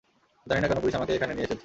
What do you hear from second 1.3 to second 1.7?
নিয়ে এসেছে।